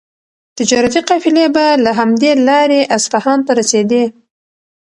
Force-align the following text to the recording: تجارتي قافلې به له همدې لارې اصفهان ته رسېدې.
تجارتي 0.57 1.01
قافلې 1.09 1.45
به 1.55 1.65
له 1.83 1.91
همدې 1.99 2.31
لارې 2.47 2.81
اصفهان 2.97 3.39
ته 3.45 3.51
رسېدې. 3.59 4.03